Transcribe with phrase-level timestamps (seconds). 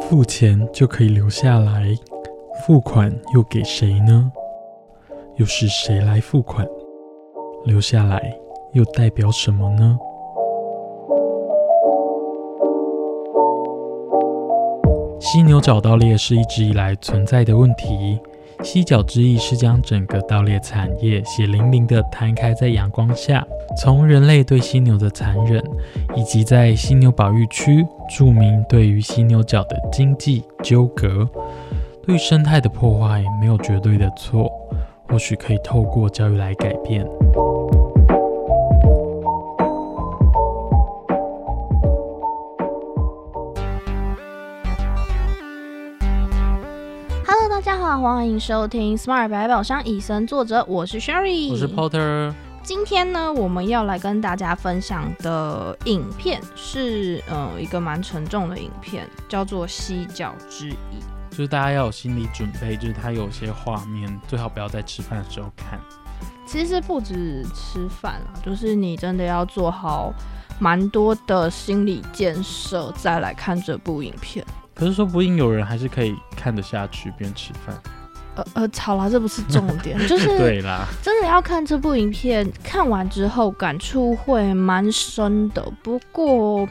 [0.00, 1.94] 付钱就可以留下来，
[2.66, 4.32] 付款又给谁呢？
[5.36, 6.66] 又是谁来付款？
[7.64, 8.36] 留下来
[8.72, 9.98] 又代表什么呢？
[15.20, 18.18] 犀牛角盗猎是一直以来存在的问题。
[18.62, 25.62] 犀角之翼是将整个盗猎产业血淋淋的摊开在阳光下，从人类对犀牛的残忍，
[26.16, 31.26] 以及在犀牛保育区著名对于犀牛角的经济纠葛，
[32.04, 34.50] 对生态的破坏没有绝对的错，
[35.08, 37.06] 或许可以透过教育来改变。
[47.24, 52.34] Hello，大家好，欢迎收听 Smart 百宝箱以身作则，我是 Sherry，我是 Porter。
[52.70, 60.72] 今天呢，我们要来跟大家分享的影片是呃一个蛮沉重的影片，叫做《犀角之翼》。
[61.36, 65.80] 就是大家要有心理准备，就是它有些画面最好不要在吃饭的时候看。
[66.46, 70.14] 其实不止吃饭啊，就是你真的要做好
[70.60, 74.46] 蛮多的心理建设，再来看这部影片。
[74.76, 77.76] 可是说不定有人还是可以看得下去边吃饭。
[78.54, 85.62] 呃呃，好啦，这不是重点， 就是对啦，真的要看这部影片，看完之后感触会蛮深的。
[85.82, 86.68] 不过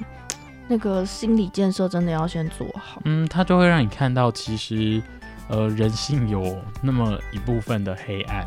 [0.68, 3.02] 那个心理建设真的要先做好。
[3.06, 5.02] 嗯，它就会让你看到，其实
[5.50, 8.46] 呃人性有那么一部分的黑暗，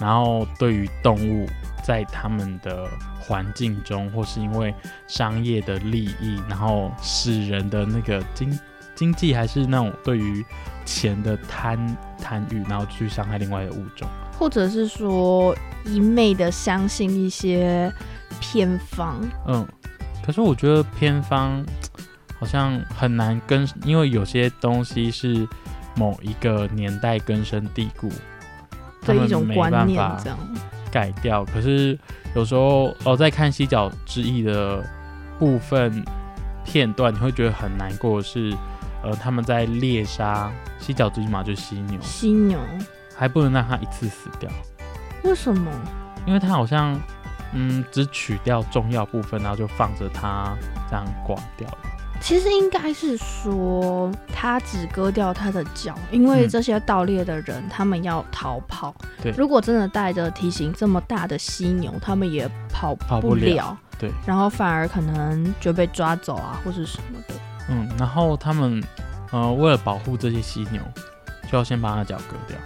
[0.00, 1.46] 然后对于动物
[1.82, 2.86] 在他们的
[3.20, 4.74] 环境中，或是因为
[5.06, 8.56] 商业的利益，然后使人的那个经
[8.94, 10.44] 经济还是那种对于
[10.84, 14.08] 钱的贪贪欲，然后去伤害另外的物种。
[14.38, 17.92] 或者是说一昧的相信一些
[18.40, 19.66] 偏方，嗯，
[20.24, 21.64] 可是我觉得偏方
[22.38, 25.46] 好像很难根，因为有些东西是
[25.96, 28.10] 某一个年代根深蒂固
[29.02, 30.02] 他的一种观念。
[30.90, 31.44] 改掉。
[31.46, 31.98] 可是
[32.36, 34.80] 有时候哦，在看犀角之翼的
[35.40, 36.04] 部分
[36.64, 38.56] 片段，你会觉得很难过的是，
[39.04, 42.58] 呃，他们在猎杀犀角最起码，就是犀牛，犀牛
[43.14, 44.50] 还不能让它一次死掉，
[45.22, 45.70] 为什么？
[46.26, 46.98] 因为它好像
[47.52, 50.56] 嗯只取掉重要部分，然后就放着它
[50.88, 51.78] 这样挂掉了。
[52.20, 58.94] 其实应该是说，他只割掉他的脚，因为嗯这些盗猎的人他们要逃跑。
[59.22, 67.34] 对如果真的带着体型这么大的犀牛，他们也跑不跑不了对，然后反而可能就被抓走啊，或是什么的。
[67.68, 68.82] 嗯，然后他们
[69.32, 70.80] 呃为了保护这些犀牛，
[71.50, 72.56] 就要先把它脚割掉。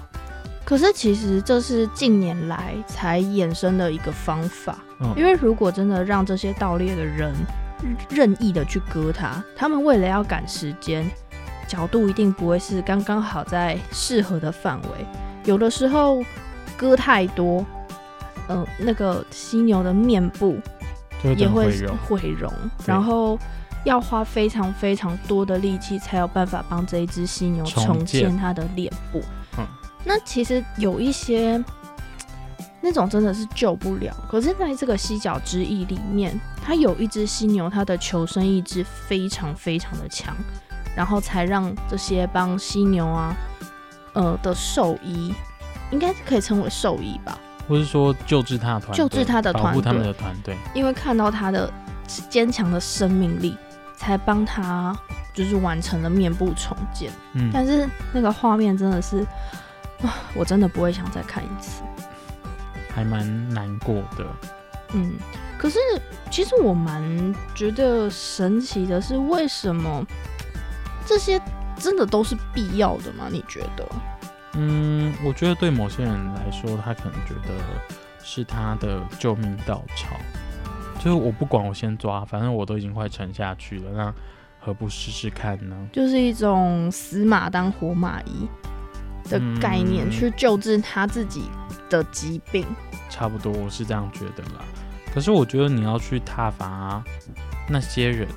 [0.65, 7.33] 可是其实这是近年来才衍生的一个方法，嗯因为如果真的让这些盗猎的人
[8.11, 11.11] 任意的去割它，他们为了要赶时间，
[11.67, 15.07] 角度一定不会是刚刚好在适合的范围，
[15.45, 16.23] 有的时候
[16.77, 17.65] 割太多，
[18.49, 20.59] 呃，那个犀牛的面部
[21.23, 21.71] 也会
[22.07, 22.53] 毁容。
[22.85, 23.39] 然后
[23.89, 29.23] 要花非常非常多的力气才有办法帮这一只犀牛重重建建它的脸部。
[29.57, 29.67] 嗯
[30.05, 31.63] 那其实有一些
[32.81, 40.35] 那种真的是救不了，可是在这个犀角之翼里面，它有一只犀牛，它的求生意志非常非常的强，
[40.95, 43.37] 然后才让这些帮犀牛啊，
[44.13, 45.35] 呃的兽医，
[45.91, 47.39] 应该是可以称为兽医吧，
[47.69, 50.57] 或是说救治他的团，救治他的团保护他们队的团队。
[50.75, 51.71] 因为看到他的
[52.31, 53.57] 坚强的生命力，
[53.99, 54.97] 才帮他
[55.35, 57.13] 就是完成了面部重建。
[57.35, 59.19] 嗯，但是那个画面真的是，
[60.03, 61.83] 啊，我真的不会想再看一次。
[62.95, 64.25] 还蛮难过的。
[64.93, 65.15] 嗯，
[65.59, 65.79] 可是
[66.31, 70.03] 其实我蛮觉得神奇的是，为什么
[71.05, 71.41] 这些
[71.77, 73.29] 真的都是必要的吗？
[73.31, 73.85] 你觉得？
[74.55, 77.53] 嗯，我觉得对某些人来说，他可能觉得
[78.25, 80.17] 是他的救命稻草。
[80.99, 84.15] 就是我不管，我先抓，反正我都已经快沉下去了，那
[84.61, 85.77] 何不试试看呢？
[85.93, 88.49] 就是一种死马当活马医
[89.31, 91.45] 的概念，嗯去救治他自己
[91.89, 92.67] 的疾病。
[93.09, 94.65] 差不多，我是这样觉得啦。
[95.15, 97.03] 可是我觉得你要去挞伐
[97.69, 98.29] 那些人，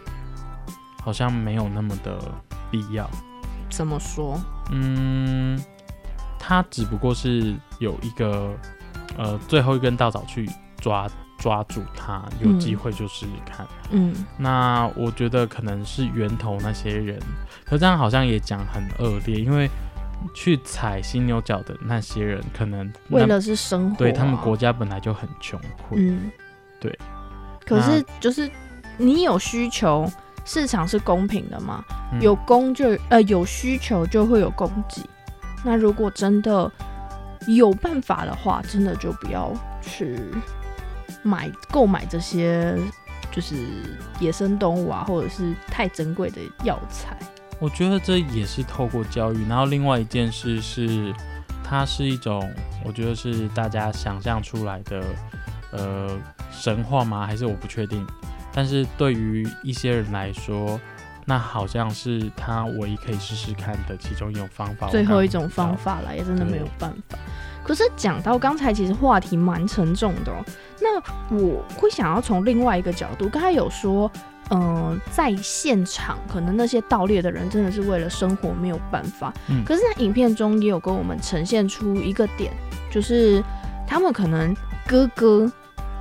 [1.03, 2.19] 好像没有那么的
[2.69, 3.09] 必要。
[3.69, 4.39] 怎么说？
[4.71, 5.61] 嗯，
[6.39, 8.53] 他只不过是有一个
[9.17, 11.09] 呃最后一根稻草去抓
[11.41, 13.67] 抓住他，有机会就试试看。
[13.89, 17.19] 嗯，那我觉得可能是源头那些人，
[17.65, 19.67] 可这样好像也讲很恶劣，因为
[20.35, 25.59] 去踩犀牛角的那些人，可能为了是生活啊、对他们国家本来就很穷
[25.89, 26.31] 困，嗯，
[26.79, 26.95] 对。
[27.65, 28.49] 可是就是
[28.97, 30.07] 你有需求，
[30.45, 31.83] 市场是公平的嘛？
[32.13, 35.01] 嗯有供就呃有需求就会有供给。
[35.63, 36.69] 那如果真的
[37.47, 40.19] 有办法的话，真的就不要去
[41.23, 42.77] 买购买这些
[43.31, 43.55] 就是
[44.19, 47.17] 野生动物啊，或者是太珍贵的药材。
[47.59, 51.13] 我觉得这也是透过教育，然后另外一件事是，
[51.63, 52.51] 它是一种，
[52.83, 55.03] 我觉得是大家想象出来的，
[55.71, 56.17] 呃，
[56.51, 57.25] 神话吗？
[57.27, 58.05] 还是我不确定。
[58.51, 60.81] 但是对于一些人来说，
[61.23, 64.87] 那好像是他唯一可以试试看的其中一种方法。
[64.89, 67.17] 最后一种方，法了，也真的没有办法。
[67.63, 70.43] 可是讲到刚才，其实话题蛮沉重的哦。
[70.79, 70.99] 那
[71.35, 74.11] 我会想要从另外一个角度，刚才有说，
[74.49, 79.31] 嗯、在现场可能那些盗猎的人真的是为了生活没有办法。
[79.47, 82.51] 嗯可是，在影片中也有跟我们呈现出一个点，
[82.89, 83.43] 就是
[83.87, 84.55] 他们可能
[84.87, 85.49] 哥哥，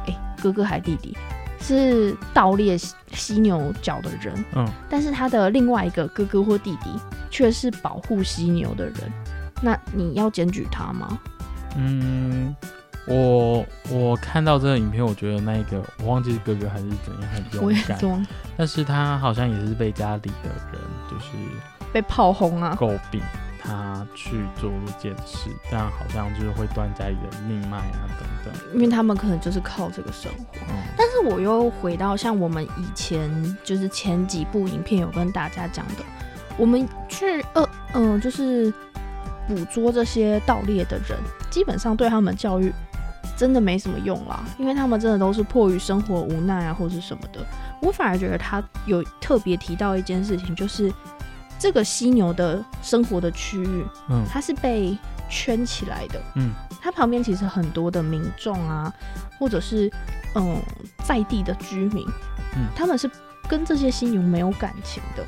[0.07, 1.17] 哎、哥哥还弟弟
[1.61, 6.91] 是盗猎犀犀牛角的人，嗯，但是他的另外一个哥哥或弟弟
[7.31, 8.95] 却是保护犀牛的人，
[9.63, 11.21] 那你要检举他吗？
[11.77, 12.55] 嗯，
[13.07, 18.27] 我我看到这个影片，我觉得那一个我忘记是哥哥还是怎样，很勇敢，装
[18.57, 20.81] 但是他好像也是被家里的人
[21.11, 21.33] 就是
[21.93, 22.77] 被炮轰啊！
[22.79, 23.21] 诟病
[23.63, 28.75] 他去做这件事，这样好像就是会断家里的命脉啊等等。
[28.75, 30.59] 因为他们可能就是靠这个生活。
[30.69, 36.05] 嗯但是我又回到像我们以前就是前几部影片有跟大家讲的，
[36.57, 38.73] 我们去呃嗯、就是
[39.49, 41.19] 捕捉这些盗猎的人，
[41.51, 42.73] 基本上对他们教育
[43.37, 47.45] 真的没什么用啦，因为他们真的都是迫于生活无奈啊或是什么的。
[47.83, 50.93] 我反而觉得他有特别提到一件事情，就是
[51.59, 54.97] 这个犀牛的生活的区域，嗯它是被
[55.29, 56.21] 圈起来的。
[56.37, 56.53] 嗯
[56.83, 58.93] 它旁边其实很多的民众啊，
[59.39, 59.91] 或者是
[60.35, 60.57] 嗯
[61.05, 62.07] 在地的居民，
[62.57, 63.11] 嗯他们是
[63.49, 65.25] 跟这些犀牛没有感情的。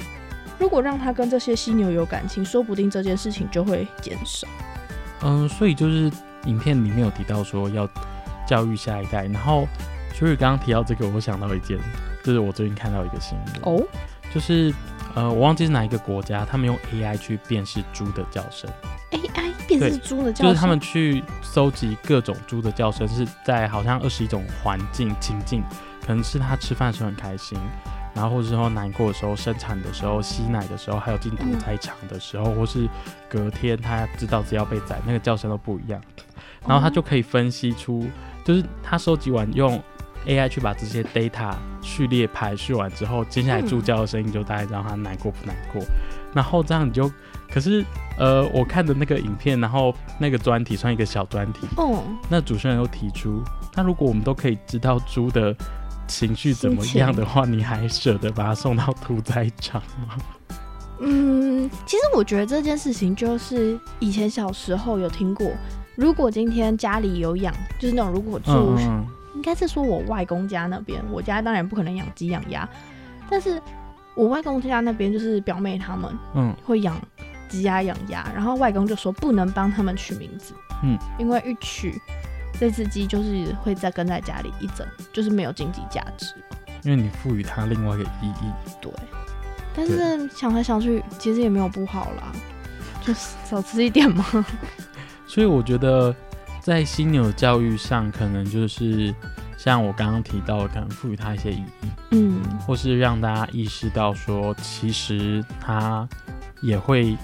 [0.59, 4.47] 如果让他跟这些犀牛有感情，说不定这件事情就会减少。
[5.23, 6.11] 嗯，所以就是
[6.47, 7.89] 影片里面有提到说要
[8.47, 9.67] 教育下一代，然后
[10.15, 11.79] 所以刚刚提到这个，我想到一件，
[12.25, 13.87] 就是我最近看到一个新闻，哦，
[14.35, 14.73] 就是
[15.15, 18.69] 呃我忘记是哪一个国家，他们用 AI 去辨识猪的叫声。
[19.13, 25.63] AI 辨识猪的叫声，就是他们去搜集各种猪的叫声，是在好像二十一种环境情境，
[26.05, 27.57] 可能是它吃饭的时候很开心，
[28.15, 32.89] 然后或者说难过的时候、生产的时候、吸奶的时候，还有进屠宰场的时候，或是
[33.29, 36.01] 隔天他知道只要被宰，那个叫声都不一样，
[36.67, 38.07] 然后他就可以分析出，
[38.45, 39.83] 就是他收集完用
[40.27, 43.67] AI 去把这些 data 序列排序完之后，接下来嗯。
[43.67, 45.83] 猪叫的声音就大概知道它难过不难过，
[46.35, 47.11] 然后这样你就，
[47.51, 47.85] 可是
[48.19, 53.43] 呃，我看的那个影片，然后那个专题算一个小专题，哦，那主持人又提出，
[53.75, 55.57] 那如果我们都可以知道猪的
[56.07, 60.17] 情绪怎么样的话，你还舍得把它送到屠宰场吗？
[61.01, 65.51] 嗯，其实我觉得这件事情就是以前小时候有听过，
[65.97, 69.07] 如果今天家里有养，就是那种如果住嗯嗯。
[69.35, 72.69] 应该是说我外公家那边，我家当然不可能养鸡养鸭，
[73.31, 73.61] 但是
[74.15, 76.55] 我外公家那边就是表妹他们嗯。
[76.65, 77.01] 会养
[77.49, 80.55] 鸡鸭养鸭，然后外公就说不能帮他们取名字，
[80.85, 82.01] 嗯，因为一取
[82.63, 88.53] 这只鸡就是会再跟在家里一整，就是没有经济价值，嗯，因为你赋予它另外一个意义。
[88.81, 88.93] 对。
[89.75, 92.33] 但是想来想去，其实也没有不好啦，
[93.01, 94.25] 就是少吃一点嘛。
[95.27, 96.15] 所以我觉得
[96.61, 99.13] 在犀牛教育上，可能就是
[99.57, 106.09] 像我刚刚提到的，可能赋予它一些意义，嗯，或是让大家意识到说，其实它
[106.61, 107.19] 也会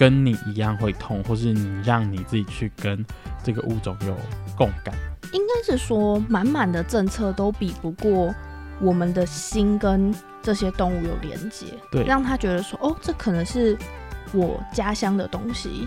[0.00, 3.04] 跟你一样会痛，或是你让你自己去跟
[3.44, 4.16] 这个物种有
[4.56, 4.94] 共感。
[5.34, 8.34] 应该是说满满的政策都比不过
[8.80, 13.76] 我们的心跟这些动物有连接，对让他觉得说哦，这可能是
[14.32, 15.86] 我家乡的东西，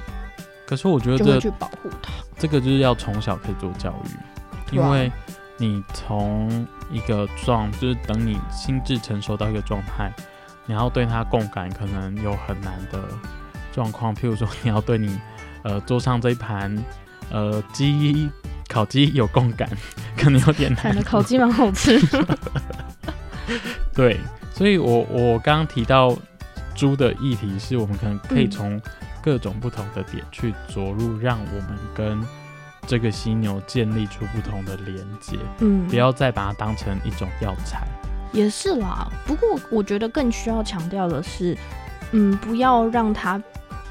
[0.67, 2.12] 可是我觉得就会这去保护它。
[2.38, 5.12] 这个就是要从小可以做教育，因为
[5.58, 10.13] 你从一个状，就是等你心智成熟到一个状态，
[10.67, 13.01] 你要对它共感，可能有很难的
[13.73, 14.15] 状况。
[14.15, 15.19] 譬如说，你要对你
[15.63, 16.73] 呃桌上这一盘
[17.29, 18.29] 呃鸡
[18.69, 19.69] 烤鸡有共感，
[20.15, 21.03] 可能有点难的。
[21.03, 21.99] 烤鸡蛮好吃。
[23.93, 24.19] 对，
[24.53, 26.15] 所以我我刚刚提到
[26.73, 28.81] 猪的议题，是我们可能可以嗯从
[29.21, 32.25] 各种不同的点去着入，让我们跟
[32.87, 37.87] 这个犀牛建立出不同的连接，嗯，不要再把它当成一种药材。
[38.31, 39.07] 也是啦。
[39.27, 41.55] 不过我觉得更需要强调的是，
[42.11, 43.39] 嗯，不要让它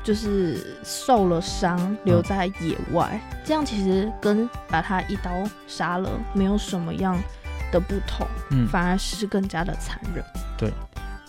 [0.02, 5.30] 就是受了伤留在野外，这样其实跟把他一刀
[5.66, 7.16] 杀了没有什么样
[7.70, 10.24] 的不同，嗯，反而是更加的残忍。
[10.58, 10.72] 对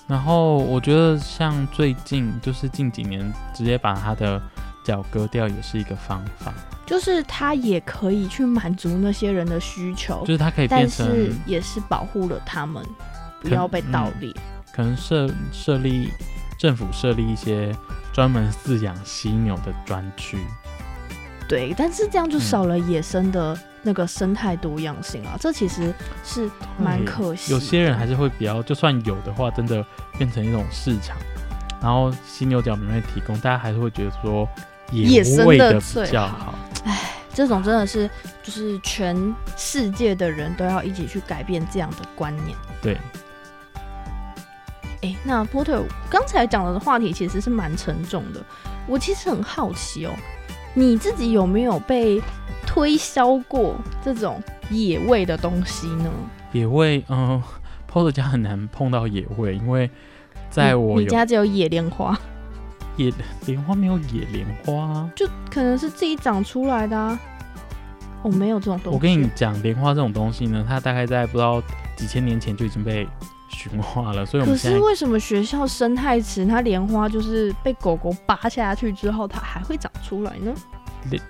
[0.08, 4.42] 然后我觉得像最近就是近几年直接把他的
[4.84, 6.54] 脚割掉也是一个方法，
[6.86, 12.84] 就是他也可以去满足那些人的需求就，是他可以变但成是也是保护了他们，
[13.42, 14.34] 不要被盗猎。
[14.76, 16.10] 可能设设立
[16.58, 17.74] 政府设立一些
[18.14, 20.38] 专门饲养犀牛的专区。
[21.50, 25.94] 对，但是这样就嗯少了野生的那个生态多样性啊，这其实
[26.24, 27.52] 是蛮可惜。
[27.52, 29.86] 有些人还是会比较，就算有的话，真的
[30.18, 31.18] 变成一种市场，
[31.82, 34.48] 然后犀牛角免费提供，大家还是会觉得说
[34.92, 36.56] 野生味的比较好
[36.86, 37.10] 哎。
[37.36, 38.08] 这种真的是
[38.44, 42.56] 就是全世界的人都要一起去改变这样的观念。
[42.80, 42.96] 对，
[45.04, 48.44] 诶，那波特刚才讲的话题其实是蛮沉重的，
[48.88, 50.12] 我其实很好奇哦，
[50.74, 52.22] 你自己有没有被
[52.66, 56.10] 推销过这种野味的东西呢？
[56.54, 57.42] 野味，嗯、
[57.86, 59.90] p o 家很难碰到野味，因为
[60.50, 62.18] 在我有你家只有野莲花，
[62.96, 63.12] 野
[63.46, 65.12] 莲花没有野莲花啊。
[65.16, 67.20] 就可能是自己长出来的啊。
[68.22, 68.96] 我、没有这种东西。
[68.96, 71.62] 我跟你讲，莲花这种东西呢，它大概在不知道
[71.98, 73.06] 几千年前就已经被
[73.54, 80.54] 驯化了，所以我可们可是为什么学校生态池它莲花就是被狗狗扒下去之后，它还会长出来呢？
[81.10, 81.22] 莲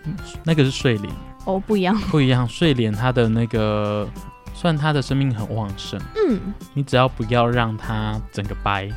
[0.44, 1.14] 那个是睡莲，
[1.46, 1.96] 哦，不一样。
[2.10, 2.48] 不一样。
[2.48, 4.08] 睡莲它的那个，
[4.54, 6.40] 算它的生命很旺盛，嗯，
[6.74, 8.90] 你只要不要让它整个掰，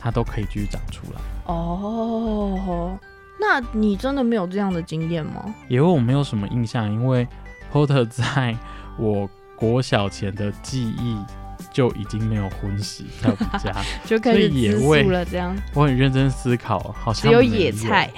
[0.00, 1.20] 它都可以继续长出来。
[1.46, 2.98] 哦，
[3.40, 5.54] 那你真的没有这样的经验吗？
[5.68, 7.26] 因为我没有什么印象，因为
[7.72, 8.56] Porter 在
[8.98, 11.16] 我国小前的记忆
[11.72, 13.72] 就已经没有荤食在我们家，
[14.04, 18.10] 就开始所以野味了，这样我很认真思考，好只有像没野菜。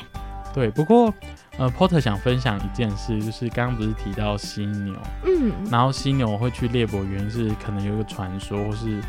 [0.52, 1.12] 对，不过
[1.56, 4.94] 呃，Porter 想分享一件事，就是刚刚不是提到犀牛，
[5.24, 9.00] 嗯，然后犀牛会去猎捕，原因是可能有一个传说，或是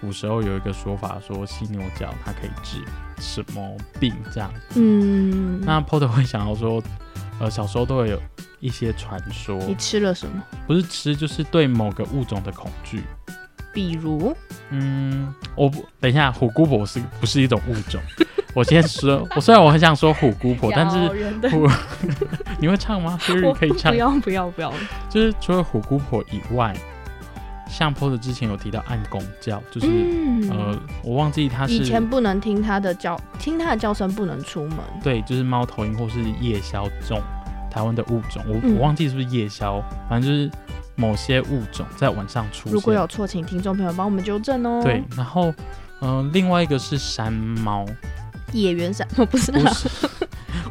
[0.00, 2.78] 古时候有一个说法，说犀牛角它可以治
[3.20, 4.52] 什么病这样。
[4.74, 6.82] 嗯，那 Porter 会想要说，
[7.40, 8.20] 呃，小时候都会有
[8.60, 10.40] 一些传说，你吃了什么？
[10.68, 13.02] 不是吃，就是对某个物种的恐惧。
[13.72, 14.34] 比如，
[14.70, 18.00] 嗯，我不等一下，虎姑婆是不是一种物种？
[18.54, 20.96] 我先说， 我虽然我很想说虎姑婆，但是
[22.60, 23.18] 你会唱吗？
[23.26, 24.72] 就是我可以唱不，要不要不要，
[25.08, 26.74] 就是除了虎姑婆以外，
[27.66, 34.78] 像 PO 的之前有提到暗公叫，就是、嗯，呃，我忘记它是以前不能听它的叫，听它的叫声不能出门。
[35.02, 37.22] 对，就是猫头鹰或是夜枭这种
[37.70, 40.50] 台湾的物种，我、嗯我忘记是不是夜枭，反正就是
[40.94, 42.72] 某些物种在晚上出现。
[42.72, 44.80] 如果有错，请听众朋友帮我们纠正哦。
[44.84, 45.52] 对，，然后
[46.00, 47.84] 嗯、呃另外一个是山猫，
[48.52, 49.88] 野原闪，哦，不是不啦，是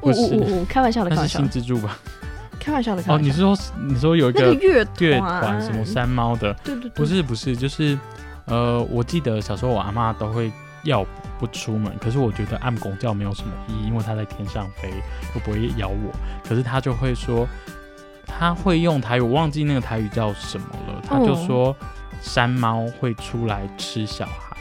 [0.01, 1.97] 呜不是 呜呜呜，开玩笑的，开玩笑的，新蜘蛛吧？
[2.59, 3.27] 开玩笑的，开哦，玩笑的。
[3.27, 6.53] 你是说你说有一个那个乐乐团团什么山猫的？
[6.63, 7.97] 对对对，不是不是，就是
[8.45, 10.51] 呃，我记得小时候我阿妈都会
[10.83, 11.05] 要
[11.39, 14.89] 不出门，可是我觉得按公叫没有什么意义，因为它在天上飞，
[15.33, 16.11] 又不会咬我。
[16.47, 17.47] 可是他就会说，
[18.41, 21.75] 他会用台语，我忘记那个台语叫什么了，他就哦说
[22.24, 24.57] 山猫会出来吃小孩，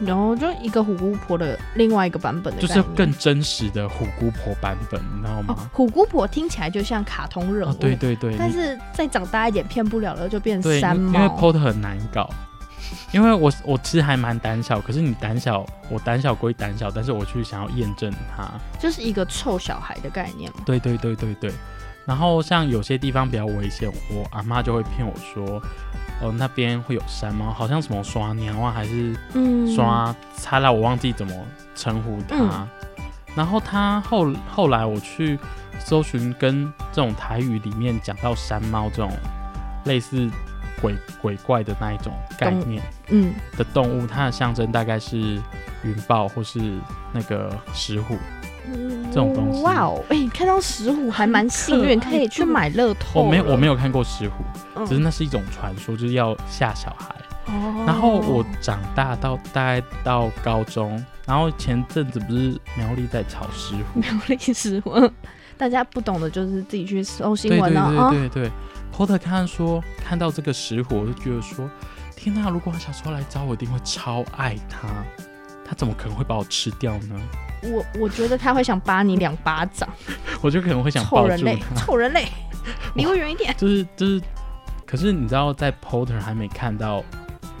[0.00, 11.38] 然后就一个虎姑婆的另外一个版本的就是更真实的虎姑婆版本，你知道哦吗？，虎姑婆听起来就像卡通人物，啊，对对对，但是再长大一点骗不了了，就变对，山因为猫。
[11.38, 12.28] POT 很难搞，
[13.12, 18.46] 因为我我其实还蛮胆小，可是你胆小，我胆小归胆小，但是我去想要验证它。
[18.78, 20.58] 就是一个臭小孩的概念嘛。
[20.66, 21.50] 对对对对对。
[22.06, 25.62] 然后像有些地方比较危险，我阿妈就会骗我说，
[26.20, 31.34] 哦那边会有山猫，好像什么刷鸟啊，还是嗯，刷擦啦，我忘记怎么
[31.74, 32.36] 称呼它。
[32.36, 32.68] 嗯
[33.36, 35.36] 然后他后后来我去
[35.80, 39.10] 搜寻跟这种台语里面讲到山猫这种
[39.86, 40.30] 类似
[40.80, 45.42] 鬼鬼怪的那一种概念嗯，的动物，它的象征大概是
[45.82, 46.78] 云豹或是
[47.12, 48.16] 那个石虎。
[49.10, 53.22] 这种东西哇哦，哎、看到石虎还蛮幸运，很可以去买乐透。
[53.22, 54.44] 我没有我没有看过石虎，
[54.76, 57.14] 嗯，只是那是一种传说，就是要吓小孩。
[57.46, 65.12] 哦然后我长大到大概到高中，然后前阵子不是苗栗在炒石虎，苗栗石虎，嗯
[65.58, 68.10] 大家不懂的就是自己去搜新对对闻啊。
[68.10, 68.50] 对对对。
[68.96, 71.68] Porter 看说看到这个石虎，我就觉得说，
[72.16, 72.48] 天哪！
[72.48, 74.88] 如果他小时候来找我，一定会超爱他。
[75.64, 77.20] 他怎么可能会把我吃掉呢？
[77.62, 79.88] 我我觉得他会想扒你两巴掌，
[80.42, 81.58] 我就可能会想臭人类。
[81.76, 82.26] 臭人类，
[82.94, 83.54] 离我远一点。
[83.56, 84.22] 就是就是，
[84.84, 87.02] 可是你知道，在 Porter 还没看到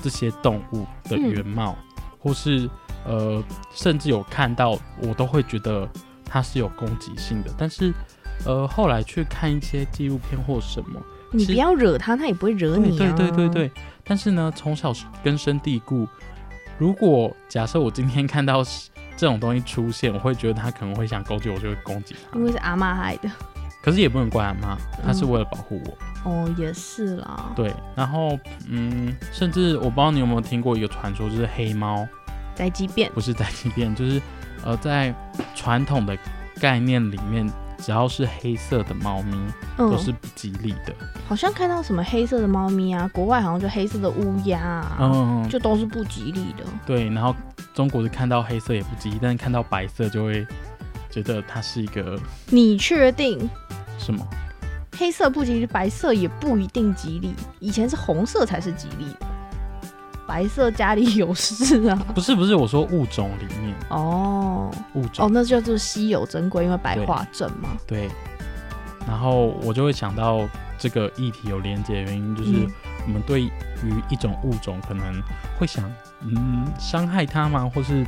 [0.02, 1.74] 这些动物的原貌，
[2.18, 2.68] 或是
[3.06, 3.42] 呃，
[3.72, 5.88] 甚至有看到，我都会觉得
[6.26, 7.50] 它是有攻击性的。
[7.56, 7.90] 但是
[8.44, 11.00] 呃，后来去看一些纪录片或什么，
[11.32, 13.72] 你不要惹他，他也不会惹你、对对对对。
[14.04, 14.92] 但是呢，从小
[15.22, 16.06] 根深蒂固，
[16.78, 18.62] 如果假设我今天看到
[19.16, 22.44] 这种东西出现，我会觉得他可能会想攻击我，就会攻击他因。
[22.44, 23.30] 为是阿妈害的。
[23.82, 26.30] 可是也不能怪阿妈，她是嗯为了保护我。
[26.30, 27.52] 哦，也是啦。
[27.54, 32.08] 对，然后嗯，甚至我不知道你有没有听过一个传说，就是黑猫
[32.54, 33.12] 宅急便。
[33.12, 34.22] 不是宅急便，就是
[34.64, 35.14] 呃，在
[35.54, 36.16] 传统的
[36.58, 37.46] 概念里面，
[37.78, 39.32] 只要是黑色的猫咪
[39.76, 40.94] 都嗯，是不吉利的。
[41.28, 46.64] 好像看到什么黑色的猫咪啊，国外好像就黑色的乌鸦啊，嗯，就都是不吉利的。
[46.86, 47.34] 对，然后
[47.72, 50.46] 中国是看到黑色也不吉利，但是看到白色就会
[51.10, 53.48] 觉得它是一个你确定
[53.98, 54.26] 什么？
[54.96, 57.34] 黑色不吉利，白色也不一定吉利？
[57.58, 59.26] 以前是红色才是吉利的，
[60.26, 61.96] 白色家里有事啊。
[62.14, 63.74] 不是不是，我说物种里面。
[63.90, 64.70] 哦。
[64.94, 65.26] 物种。
[65.26, 67.70] 哦，那就是稀有珍贵，因为白化症嘛。
[67.86, 68.08] 对，
[69.06, 70.40] 然后我就会想到
[70.78, 72.70] 这个议题有连接的原因，就是嗯。
[73.06, 73.50] 我们对于
[74.08, 75.22] 一种物种可能
[75.58, 75.84] 会想，
[76.22, 77.70] 嗯，伤害它吗？
[77.74, 78.02] 或是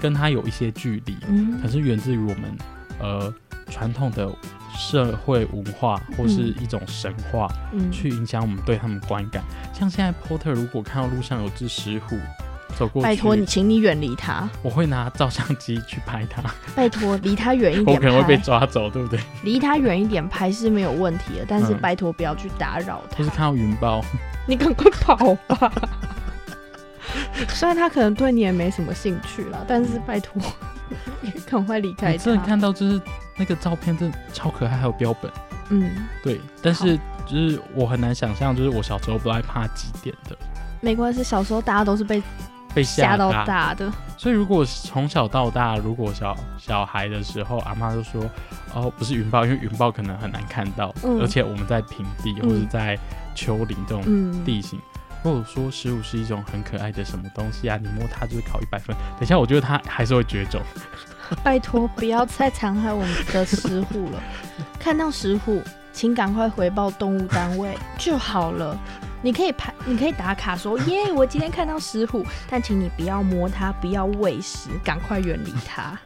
[0.00, 1.60] 跟它有一些距离，嗯。
[1.60, 2.56] 可是源自于我们
[3.00, 3.34] 呃
[3.68, 4.30] 传统的
[4.76, 9.42] 社会文化或是一种神话，嗯，去影响我们对他们观感。
[9.72, 12.16] 像现在 Porter 如果看到路上有只石虎
[12.76, 16.42] 走过去，拜托你，请你远离它，我会拿照相机去拍它，
[16.74, 19.18] 拜托离它远一点 我可能会被，抓走，对不对？
[19.42, 23.30] 离它远一点拍是没有问题的，但是嗯拜托不要去打扰它就是。
[23.30, 24.04] 看到云豹，
[24.46, 25.72] 你赶快跑吧！
[27.48, 30.40] 虽然他可能对你也没什么兴趣了，但是拜托，
[31.50, 32.44] 赶快离开我真的。
[32.44, 33.00] 看到就是
[33.38, 35.30] 那个照片真的超可爱，还有标本。
[35.70, 36.96] 嗯，对，但是
[37.26, 40.36] 就是我很难想象，就是我小时候不爱怕几点的，
[40.80, 42.22] 没关系，小时候大家都是被
[42.74, 43.74] 被吓到大。
[43.74, 43.90] 的。
[44.16, 48.24] 所以如果从小到大，如果小小孩的时候，阿妈就说
[48.74, 52.98] 哦，不是云豹，因为云豹可能很难看到，嗯而且我们在平地或者在
[53.34, 54.80] 丘陵这种嗯，地形。
[55.22, 58.96] 如果说十五是一种很可爱的什么东西啊，你摸它就是考一百分。
[59.18, 60.62] 等一下，我觉得它还是会绝种。
[61.44, 64.22] 拜托不要再残害我们的石虎了。
[64.78, 65.62] 看到石虎，
[65.92, 68.78] 请赶快回报动物单位就好了。
[69.20, 75.98] 你可以拍，你可以打卡说耶，我今天看到石虎，但请你不要摸它，不要喂食，赶快远离它，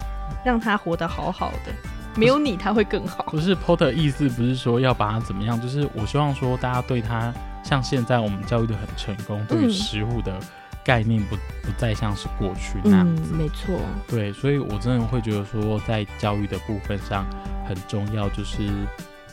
[0.42, 1.72] 让它活得好好的。
[2.16, 3.24] 没有你，它会更好。
[3.24, 7.32] 不是 Potter 意思不是说要把它怎么样，就是我希望说大家对它，
[7.62, 10.38] 像现在我们教育的很成功，对于嗯食物的
[10.84, 13.78] 概念不不再像是过去那样没错。
[14.08, 17.24] 对，所以我真的会觉得说，在教育的部分上
[17.66, 18.68] 很重要，就是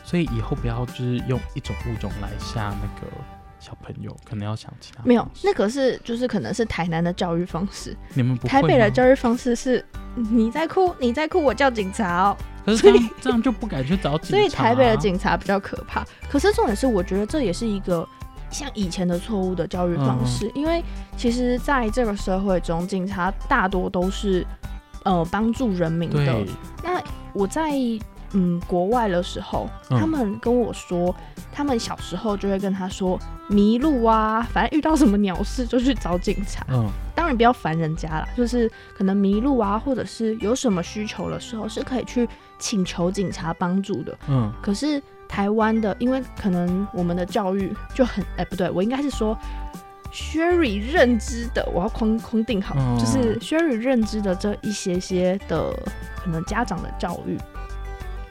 [0.04, 3.08] 所以以后不要就是用一种物种来吓那个
[3.60, 9.84] 小朋友，可能要想其他没有那个是就是可能是台南的教育方式，你们不会台北的教育方式是
[10.16, 12.38] 你在哭，你在哭，我叫警察哦。
[12.66, 16.06] 可是这样这样就不敢去找警察、啊，所以台北的警察比较可怕。
[16.30, 18.08] 可是重点是，我觉得这也是一个
[18.50, 20.84] 像以前的错误的教育方式，嗯因为
[21.18, 24.46] 其实在这个社会中，警察大多都是
[25.04, 26.46] 呃帮助人民的。
[26.84, 27.02] 那
[27.34, 27.72] 我在
[28.34, 31.16] 嗯国外的时候，嗯他们跟我说，
[31.52, 36.66] 他们小时候就会跟他说迷路啊，反正遇到什么鸟事就去找警察。
[36.70, 44.18] 嗯当然不要烦人家啦，就是可能迷路啊，或者是有什么需求的时候，是可以去请求警察帮助的。
[44.30, 49.38] 嗯可是台湾的，因为可能我们的教育就很，哎、不对，我应该是说。
[50.12, 55.72] Sherry 认知的，我要框框定好，嗯就是 Sherry 认知的这一些些的
[56.16, 57.38] 可能家长的教育，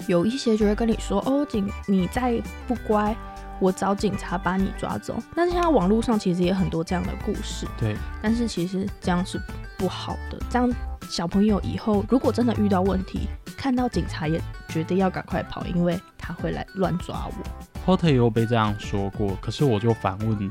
[0.09, 3.15] 有一些就会跟你说，哦，警你再不乖，
[3.61, 5.23] 我找警察把你抓走。
[5.37, 9.41] 那现在网络上其实也很多这样的故事，对，但是其实这样是
[9.77, 10.39] 不好的。
[10.51, 10.69] 这样
[11.09, 17.97] 小朋友以后如果真的遇到问题，看到警察也绝对要赶快跑，因为他会来乱抓我。
[17.97, 20.49] Porter 也有被这样说过，可是我就反问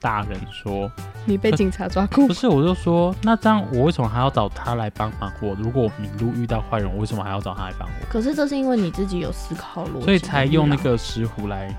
[0.00, 0.90] 大人说，
[1.24, 2.34] 你被警察抓过不？
[2.34, 5.54] 是，我就说，那这样我为什么还要找他来帮忙我？
[5.54, 8.06] 如果我迷路遇到坏人，我为什么还要找他来帮我？
[8.10, 10.76] 可是这是因为你自己有思考逻辑，所以才用那。
[10.82, 11.72] 个石斛来，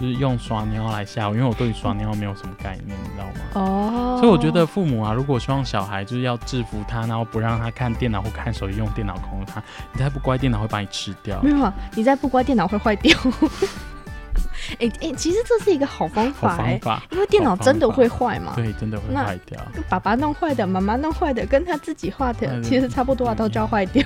[0.00, 3.32] 就是用耍尿来吓我，因为我对耍尿没有什么概念，你知道吗？
[3.52, 11.50] 哦，所以我觉得父母啊，如果希望小孩就是要制服他，然后不让他看电脑或看手机，用电脑控制他，你再不乖，电脑会把你吃掉没。
[11.50, 13.14] 有啊，你再不乖，电脑会坏掉。
[14.78, 18.52] 哎哎、其实这是一个好方法哎、方法，因为电脑真的会坏嘛。
[18.54, 19.60] 对，真的会坏掉。
[19.88, 24.02] 爸爸弄坏的，妈妈弄坏的，跟他自己画的其实差不多啊，都叫坏掉。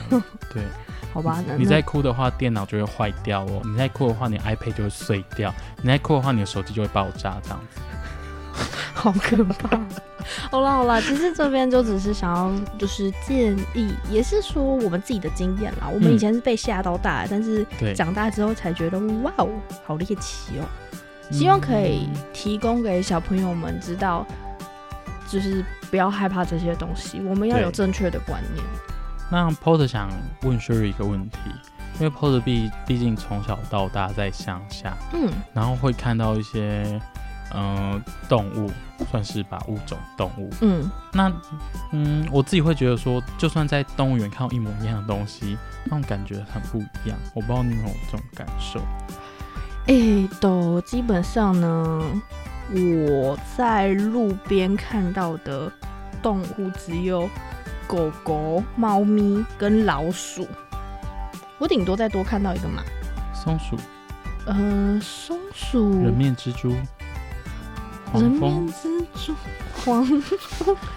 [0.52, 0.62] 对，
[1.14, 5.50] 好吧，你那再哭的话，电脑就会坏掉哦；你再哭的话，你 iPad 就会碎掉；
[5.80, 7.80] 你再哭的话，你的手机就会爆炸，这样子。
[8.92, 9.78] 好可怕。
[10.50, 15.88] 好啦好啦，其实这边就只是想要就是建议，也是说我们自己的经验啦。
[15.92, 19.48] 我们嗯以前是被吓到大的，但是对，长大之后才觉得哇哦，
[19.86, 20.64] 好猎奇哦。
[21.30, 24.26] 希望可以嗯提供给小朋友们知道，
[25.28, 28.64] 就是不要害怕这些东西，我们要有正确的观念。
[29.34, 30.08] 那 Porter 想
[30.42, 31.38] 问 Sherry 一个问题，
[31.98, 37.00] 因为 Porter 毕毕竟从小到大在乡下，嗯，然后会看到一些
[37.50, 38.70] 呃动物，
[39.10, 40.48] 算是吧物种动物。
[40.60, 41.32] 嗯，那
[41.90, 47.18] 嗯，我自己会觉得说，就算在动物园看到一模一样的东西，那种感觉很不一样。
[47.34, 48.80] 我不知道你有这种感受。
[49.88, 52.04] 哎、都基本上呢，
[52.70, 55.72] 我在路边看到的
[56.22, 57.28] 动物只有
[57.86, 60.46] 狗狗、猫咪跟老鼠，
[61.58, 62.82] 我顶多再多看到一个马，
[63.34, 63.76] 松鼠、
[64.46, 66.70] 呃，松鼠、人面蜘蛛、
[68.14, 69.34] 人面、蜘蛛、
[69.74, 70.24] 黄蜂。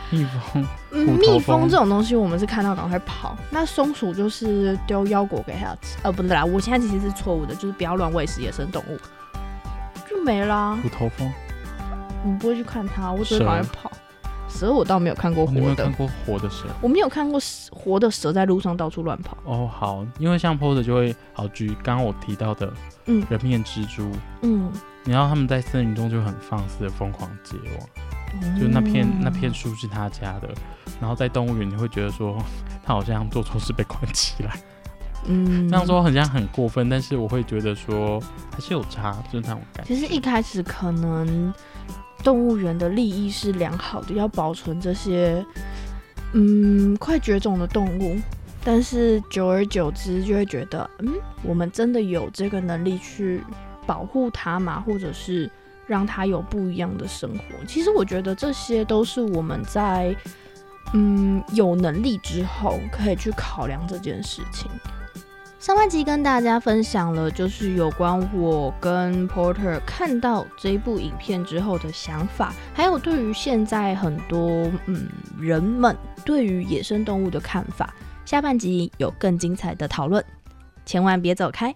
[0.10, 1.60] 蜜蜂，嗯，蜜蜂。
[1.60, 3.36] 蜂这种东西，我们是看到赶快跑。
[3.50, 8.98] 那松鼠就是丢腰果给它吃，呃，不对啦，我现在其实是错误的，就是不要乱喂食野生动物，
[10.10, 10.78] 就没啦。
[10.82, 11.30] 虎头蜂。
[12.24, 13.92] 你不会去看它，我只会赶快跑。
[14.58, 15.60] 蛇我倒没有看过活的。
[15.60, 16.66] 你没有看，过活的蛇？
[16.82, 17.40] 我没有看过
[17.72, 19.38] 活的蛇在路上到处乱跑。
[19.46, 22.74] 哦，好，因为像 Porter 就会好举刚刚我提到的
[23.06, 23.24] 嗯。
[23.30, 24.72] 人面蜘蛛，嗯，
[25.06, 30.50] 然后他们在森林中就很放肆的疯狂结网，就那片那片树是他家的，
[31.00, 32.38] 然后在动物园你会觉得说
[32.84, 34.60] 他好像做错事被关起来，
[35.26, 38.20] 嗯，这样说好像很过分，但是我会觉得说
[38.52, 39.94] 还是有差，就是那种感觉。
[39.94, 41.54] 其实一开始可能
[42.28, 45.46] 动物园的利益是良好的，要保存这些
[46.34, 48.18] 嗯快绝种的动物，
[48.66, 53.42] 但是久而久之就会觉得，嗯，我们真的有这个能力去
[53.86, 54.84] 保护它吗？
[54.86, 55.50] 或者是
[55.86, 57.66] 让它有不一样的生活？
[57.66, 60.14] 其实我觉得这些都是我们在
[60.94, 64.70] 嗯有能力之后可以去考量这件事情。
[65.60, 77.92] 上半集跟大家分享了，就是有关我跟 Porter 看到这部影片之后的想法，还有对于现在很多嗯人们对于野生动物的看法。
[78.24, 80.24] 下半集有更精彩的讨论，
[80.86, 81.76] 千万别走开。